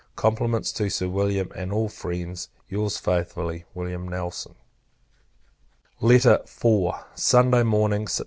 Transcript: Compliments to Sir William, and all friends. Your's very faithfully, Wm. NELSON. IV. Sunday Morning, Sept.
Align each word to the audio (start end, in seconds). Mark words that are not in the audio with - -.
Compliments 0.15 0.71
to 0.71 0.89
Sir 0.89 1.07
William, 1.07 1.51
and 1.55 1.71
all 1.71 1.87
friends. 1.87 2.49
Your's 2.67 2.99
very 2.99 3.23
faithfully, 3.23 3.65
Wm. 3.75 4.09
NELSON. 4.09 4.55
IV. 6.01 6.95
Sunday 7.13 7.61
Morning, 7.61 8.05
Sept. 8.07 8.19